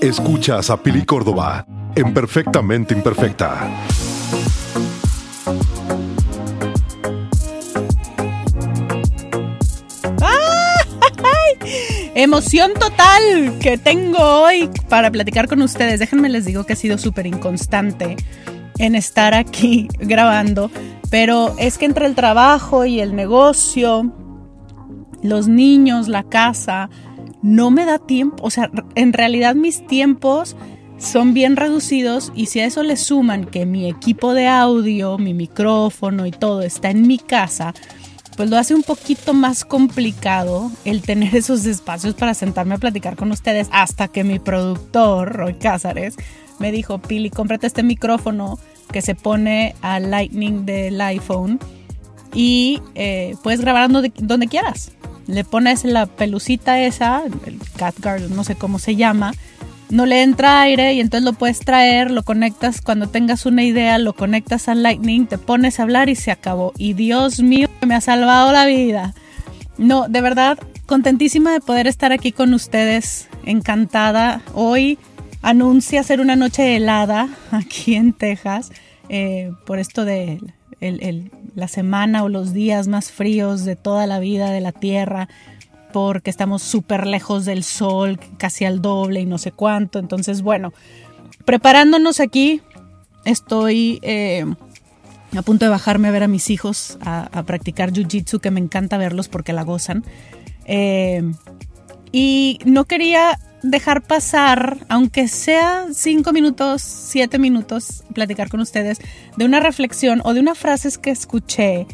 [0.00, 3.70] Escuchas a Pili Córdoba en Perfectamente Imperfecta.
[12.14, 15.98] Emoción total que tengo hoy para platicar con ustedes.
[15.98, 18.16] Déjenme les digo que ha sido súper inconstante
[18.78, 20.70] en estar aquí grabando,
[21.10, 24.12] pero es que entre el trabajo y el negocio,
[25.22, 26.90] los niños, la casa,
[27.46, 28.36] no me da tiempo.
[28.42, 30.56] O sea, en realidad mis tiempos
[30.98, 35.32] son bien reducidos y si a eso le suman que mi equipo de audio, mi
[35.32, 37.72] micrófono y todo está en mi casa,
[38.36, 43.14] pues lo hace un poquito más complicado el tener esos espacios para sentarme a platicar
[43.14, 46.16] con ustedes hasta que mi productor, Roy Cázares,
[46.58, 48.58] me dijo, Pili, cómprate este micrófono
[48.90, 51.60] que se pone al Lightning del iPhone
[52.34, 54.92] y eh, puedes grabar donde, quieras.
[55.26, 59.32] Le pones la pelucita esa, el CatGuard, no sé cómo se llama,
[59.88, 63.98] no le entra aire y entonces lo puedes traer, lo conectas cuando tengas una idea,
[63.98, 66.72] lo conectas al Lightning, te pones a hablar y se acabó.
[66.76, 69.14] Y Dios mío, me ha salvado la vida.
[69.78, 74.42] No, de verdad, contentísima de poder estar aquí con ustedes, encantada.
[74.54, 74.98] Hoy
[75.42, 78.72] anuncia ser una noche helada aquí en Texas
[79.08, 80.40] eh, por esto de
[80.80, 85.28] la semana o los días más fríos de toda la vida de la Tierra
[85.92, 89.98] porque estamos súper lejos del sol, casi al doble y no sé cuánto.
[89.98, 90.74] Entonces, bueno,
[91.46, 92.60] preparándonos aquí,
[93.24, 94.44] estoy eh,
[95.34, 98.98] a punto de bajarme a ver a mis hijos a, practicar Jiu-Jitsu, que me encanta
[98.98, 100.04] verlos porque la gozan.
[100.66, 101.22] Eh,
[102.12, 103.38] y no quería
[103.70, 108.98] dejar pasar, aunque sea cinco minutos, siete minutos, platicar con ustedes
[109.36, 111.86] de una reflexión o de unas frases que escuché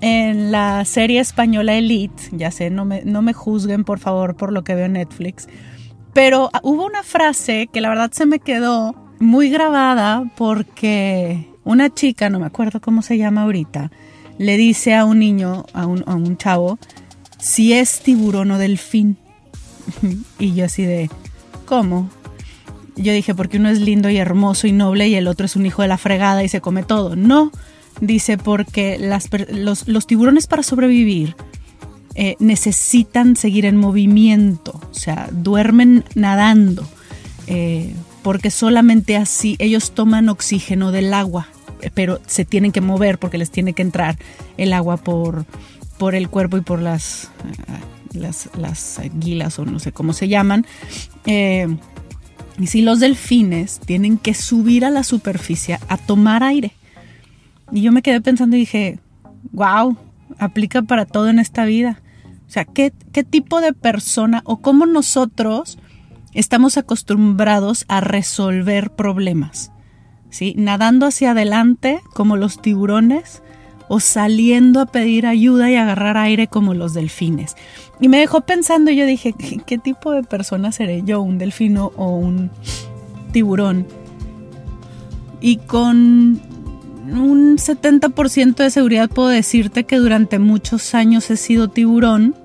[0.00, 4.52] en la serie española Elite, ya sé, no me, no me juzguen por favor por
[4.52, 5.46] lo que veo en Netflix,
[6.14, 12.30] pero hubo una frase que la verdad se me quedó muy grabada porque una chica,
[12.30, 13.90] no me acuerdo cómo se llama ahorita,
[14.38, 16.78] le dice a un niño, a un, a un chavo,
[17.38, 19.18] si es tiburón o delfín.
[20.38, 21.10] y yo así de,
[21.70, 22.10] ¿cómo?
[22.96, 25.64] Yo dije, porque uno es lindo y hermoso y noble y el otro es un
[25.64, 27.16] hijo de la fregada y se come todo.
[27.16, 27.50] No,
[28.00, 31.36] Dice, porque los, tiburones para sobrevivir
[32.14, 36.88] eh, necesitan seguir en movimiento, o sea, duermen nadando,
[37.46, 41.48] eh, porque solamente así ellos toman oxígeno del agua,
[41.92, 44.16] pero se tienen que mover porque les tiene que entrar
[44.56, 45.44] el agua por,
[45.98, 50.28] por el cuerpo y por las, eh, las, las anguilas o no sé cómo se
[50.28, 50.66] llaman.
[51.26, 56.72] y si los delfines tienen que subir a la superficie a tomar aire
[57.72, 58.98] y yo me quedé pensando y dije,
[59.52, 59.96] wow,
[60.38, 62.00] aplica para todo en esta vida.
[62.46, 65.78] O sea, ¿qué, qué tipo de persona o cómo nosotros
[66.34, 69.72] estamos acostumbrados a resolver problemas?
[70.30, 70.54] ¿Sí?
[70.56, 73.42] Nadando hacia adelante como los tiburones
[73.92, 77.56] o saliendo a pedir ayuda y agarrar aire como los delfines.
[78.00, 79.34] Y me dejó pensando, yo dije,
[79.66, 82.52] ¿qué tipo de persona seré yo, un delfino o un
[83.32, 83.88] tiburón?
[85.40, 86.40] Y con
[87.10, 92.36] un 70% de seguridad puedo decirte que durante muchos años he sido tiburón.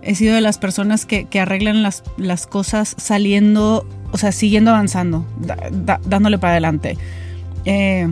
[0.00, 5.26] He sido de las personas que, arreglan las, las, cosas saliendo, o sea, siguiendo avanzando,
[6.06, 6.96] dándole para adelante.
[7.66, 8.08] Eh,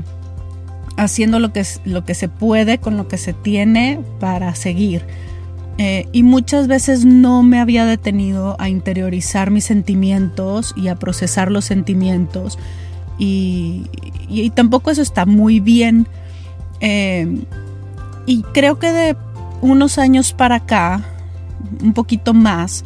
[0.96, 5.04] haciendo lo que, lo que se puede con lo que se tiene para seguir.
[5.78, 11.50] Eh, y muchas veces no me había detenido a interiorizar mis sentimientos y a procesar
[11.50, 12.58] los sentimientos
[13.18, 16.06] y, tampoco eso está muy bien.
[16.80, 17.44] Eh,
[18.26, 19.16] y creo que de
[19.60, 21.04] unos años para acá,
[21.82, 22.84] un poquito más,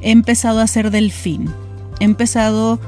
[0.00, 1.52] he empezado a ser delfín.
[2.00, 2.78] He empezado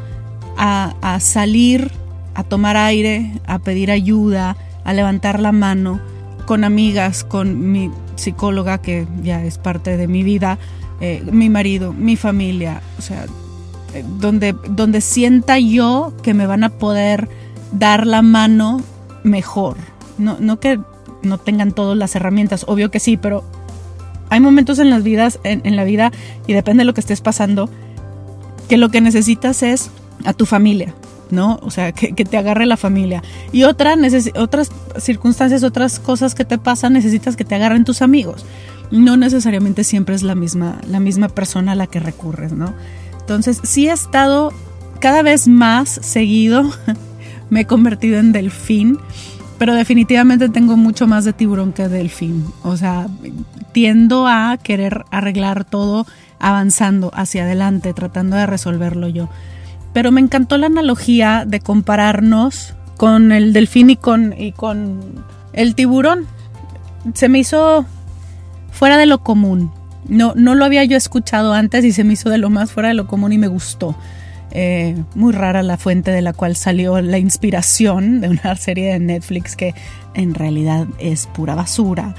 [0.56, 1.90] a, a salir,
[2.34, 6.00] a tomar aire, a pedir ayuda, a levantar la mano
[6.46, 10.58] con amigas, con mi psicóloga que ya es parte de mi vida,
[11.00, 13.26] eh, mi marido, mi familia, o sea,
[14.18, 17.28] donde, donde sienta yo que me van a poder
[17.72, 18.80] dar la mano
[19.22, 19.76] mejor.
[20.18, 20.78] No, no que
[21.22, 23.44] no tengan todas las herramientas, obvio que sí, pero
[24.30, 26.12] hay momentos en las vidas, en, la vida,
[26.46, 27.68] y depende de lo que estés pasando,
[28.68, 29.90] que lo que necesitas es
[30.24, 30.94] a tu familia,
[31.34, 31.58] ¿no?
[31.62, 33.22] O sea, que, te agarre la familia.
[33.52, 33.94] Y otra
[34.36, 38.46] otras circunstancias, otras cosas que te pasan, necesitas que te agarren tus amigos.
[38.90, 42.72] No necesariamente siempre es la misma, la misma persona a la que recurres, ¿no?
[43.20, 44.52] Entonces sí he estado
[45.00, 46.70] cada vez más seguido,
[47.50, 48.98] me he convertido en delfín,
[49.58, 52.44] pero definitivamente tengo mucho más de tiburón que delfín.
[52.62, 53.06] O sea,
[53.72, 56.06] tiendo a querer arreglar todo
[56.38, 59.28] avanzando hacia adelante, tratando de resolverlo yo.
[59.94, 65.00] Pero me encantó la analogía de compararnos con el delfín y con, y con
[65.54, 66.26] el tiburón.
[67.14, 67.86] Se me hizo
[68.72, 69.70] fuera de lo común.
[70.08, 72.88] No, no lo había yo escuchado antes y se me hizo de lo más fuera
[72.88, 73.96] de lo común y me gustó.
[74.50, 78.98] Eh, muy rara la fuente de la cual salió la inspiración de una serie de
[78.98, 79.74] Netflix que
[80.14, 82.16] en realidad es pura basura.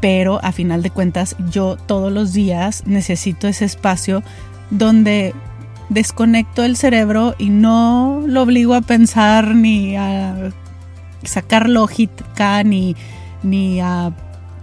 [0.00, 4.22] Pero a final de cuentas yo todos los días necesito ese espacio
[4.70, 5.34] donde
[5.92, 10.52] desconecto el cerebro y no lo obligo a pensar ni a
[11.22, 12.96] sacar lógica ni,
[13.42, 14.12] ni a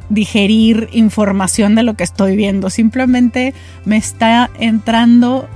[0.10, 2.70] digerir información de lo que estoy viendo.
[2.70, 3.54] Simplemente
[3.86, 5.48] me está entrando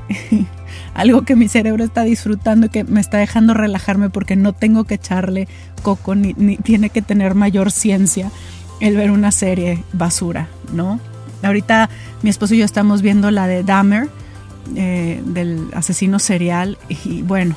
[0.93, 4.83] algo que mi cerebro está disfrutando y que me está dejando relajarme porque no tengo
[4.83, 5.47] que echarle
[5.81, 8.31] coco ni, tiene que tener mayor ciencia
[8.79, 10.99] el ver una serie basura, ¿no?
[11.41, 11.89] Ahorita
[12.21, 14.07] mi esposo y yo estamos viendo la de Dahmer,
[14.75, 17.55] eh, del asesino serial, y bueno,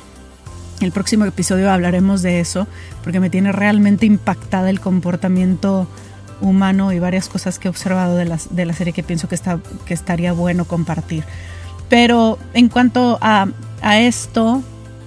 [0.79, 2.67] el próximo episodio hablaremos de eso,
[3.03, 5.87] porque me tiene realmente impactada el comportamiento
[6.41, 9.35] humano y varias cosas que he observado de la, de la serie que pienso que,
[9.35, 11.23] está, que estaría bueno compartir.
[11.89, 13.47] Pero en cuanto a,
[13.81, 14.61] a esto,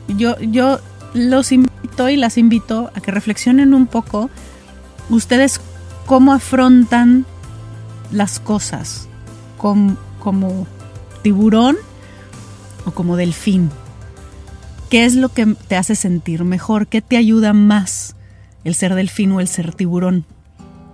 [0.09, 0.81] yo, yo
[1.15, 4.31] los invito y las invito a que reflexionen un poco
[5.09, 5.61] ustedes
[6.07, 7.27] cómo afrontan
[8.11, 9.09] las cosas
[9.57, 10.67] como, como
[11.23, 11.77] tiburón
[12.87, 13.71] o como delfín.
[14.91, 16.89] ¿Qué es lo que te hace sentir mejor?
[16.89, 18.17] ¿Qué te ayuda más?
[18.65, 20.25] ¿El ser delfín o el ser tiburón?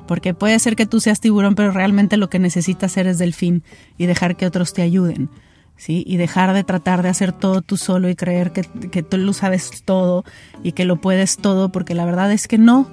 [0.06, 3.62] Porque puede ser que tú seas tiburón, pero realmente lo que necesitas ser es delfín
[3.96, 5.30] y dejar que otros te ayuden.
[5.78, 6.04] ¿Sí?
[6.06, 9.82] Y dejar de tratar de hacer todo tú solo y creer que, tú lo sabes
[9.84, 10.24] todo
[10.62, 12.88] y que lo puedes todo, porque la verdad es que no.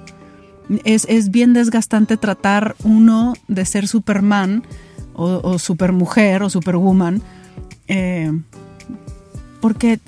[0.84, 4.64] Es, es bien desgastante tratar uno de ser Superman
[5.14, 7.22] o, o Supermujer o Superwoman,
[7.88, 8.32] eh,
[9.64, 9.98] porque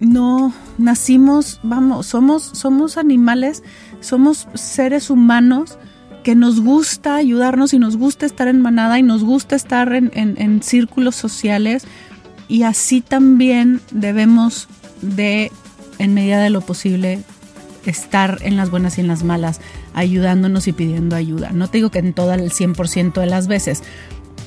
[0.00, 3.62] no nacimos, vamos, somos, somos animales,
[4.00, 5.76] somos seres humanos
[6.22, 10.62] que nos gusta ayudarnos y nos gusta estar en manada y nos gusta estar en,
[10.62, 11.84] círculos sociales
[12.48, 14.68] y así también debemos
[15.02, 15.52] de,
[15.98, 17.20] en medida de lo posible,
[17.84, 19.60] estar en las buenas y en las malas,
[19.92, 21.50] ayudándonos y pidiendo ayuda.
[21.52, 23.82] No te digo que en todo el 100% de las veces,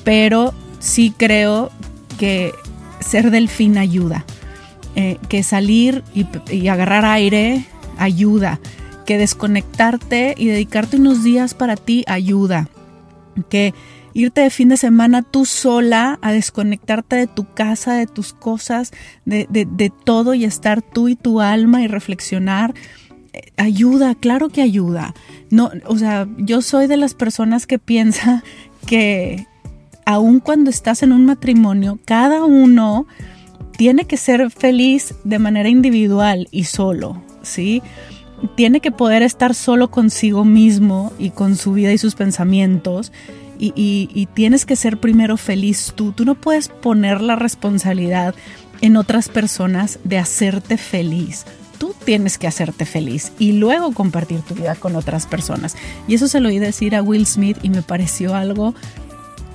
[0.02, 1.70] pero sí creo
[2.18, 2.52] que
[2.98, 4.24] ser delfín ayuda,
[5.00, 7.64] eh, que salir y, agarrar aire
[7.98, 8.58] ayuda,
[9.06, 12.68] que desconectarte y dedicarte unos días para ti ayuda.
[13.48, 13.74] Que
[14.12, 18.90] irte de fin de semana tú sola a desconectarte de tu casa, de tus cosas,
[19.24, 22.74] de, de, todo y estar tú y tu alma y reflexionar.
[23.34, 25.14] Eh, ayuda, claro que ayuda.
[25.48, 28.42] No, o sea, yo soy de las personas que piensa
[28.84, 29.46] que
[30.04, 33.06] aun cuando estás en un matrimonio, cada uno
[33.78, 37.80] tiene que ser feliz de manera individual y solo, ¿sí?
[38.54, 43.12] tiene que poder estar solo consigo mismo y con su vida y sus pensamientos.
[43.60, 46.12] Y, tienes que ser primero feliz tú.
[46.12, 48.34] Tú no puedes poner la responsabilidad
[48.80, 51.44] en otras personas de hacerte feliz.
[51.76, 55.76] Tú tienes que hacerte feliz y luego compartir tu vida con otras personas.
[56.06, 58.74] Y eso se lo oí decir a Will Smith y me pareció algo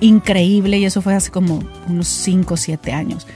[0.00, 3.26] increíble y eso fue hace como unos 5 o 7 años.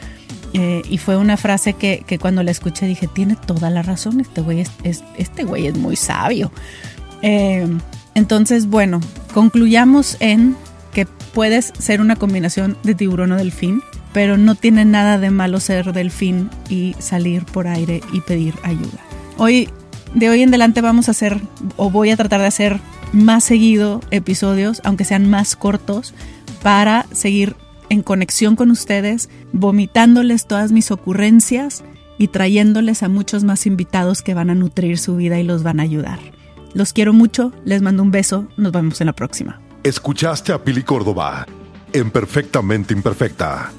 [0.54, 4.40] Eh, y fue una frase que, cuando la escuché dije, tiene toda la razón, este
[4.40, 6.50] güey es, este güey es muy sabio.
[7.22, 7.66] Eh,
[8.14, 9.00] entonces, bueno,
[9.34, 10.56] concluyamos en
[10.92, 15.60] que puedes ser una combinación de tiburón o delfín, pero no tiene nada de malo
[15.60, 18.98] ser delfín y salir por aire y pedir ayuda.
[19.36, 19.68] Hoy,
[20.14, 21.40] de hoy en adelante vamos a hacer,
[21.76, 22.80] o voy a tratar de hacer
[23.12, 26.14] más seguido episodios, aunque sean más cortos,
[26.62, 27.54] para seguir
[27.88, 31.84] en conexión con ustedes, vomitándoles todas mis ocurrencias
[32.18, 35.80] y trayéndoles a muchos más invitados que van a nutrir su vida y los van
[35.80, 36.18] a ayudar.
[36.74, 39.60] Los quiero mucho, les mando un beso, nos vemos en la próxima.
[39.82, 41.46] Escuchaste a Pili Córdoba
[41.92, 43.72] en Perfectamente Imperfecta